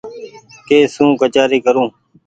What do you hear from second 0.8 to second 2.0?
سون ڪچآري ڪرون۔